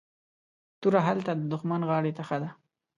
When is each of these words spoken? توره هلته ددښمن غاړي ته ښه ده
توره 0.79 0.99
هلته 1.07 1.31
ددښمن 1.39 1.81
غاړي 1.89 2.11
ته 2.17 2.23
ښه 2.27 2.37
ده 2.41 2.49